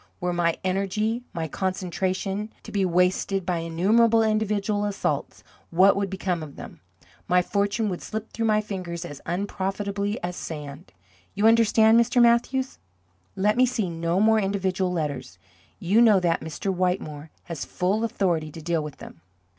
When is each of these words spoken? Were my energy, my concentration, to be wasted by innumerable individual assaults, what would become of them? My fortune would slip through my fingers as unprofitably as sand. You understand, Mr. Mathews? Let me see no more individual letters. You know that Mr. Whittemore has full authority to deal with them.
Were 0.19 0.33
my 0.33 0.57
energy, 0.63 1.21
my 1.31 1.47
concentration, 1.47 2.51
to 2.63 2.71
be 2.71 2.85
wasted 2.85 3.45
by 3.45 3.59
innumerable 3.59 4.23
individual 4.23 4.83
assaults, 4.85 5.43
what 5.69 5.95
would 5.95 6.09
become 6.09 6.41
of 6.41 6.55
them? 6.55 6.81
My 7.27 7.43
fortune 7.43 7.87
would 7.89 8.01
slip 8.01 8.33
through 8.33 8.47
my 8.47 8.61
fingers 8.61 9.05
as 9.05 9.21
unprofitably 9.27 10.19
as 10.23 10.35
sand. 10.35 10.91
You 11.35 11.45
understand, 11.45 11.99
Mr. 11.99 12.19
Mathews? 12.19 12.79
Let 13.35 13.55
me 13.55 13.67
see 13.67 13.91
no 13.91 14.19
more 14.19 14.39
individual 14.39 14.91
letters. 14.91 15.37
You 15.77 16.01
know 16.01 16.19
that 16.19 16.41
Mr. 16.41 16.73
Whittemore 16.73 17.29
has 17.43 17.63
full 17.63 18.03
authority 18.03 18.51
to 18.53 18.59
deal 18.63 18.83
with 18.83 18.97
them. 18.97 19.21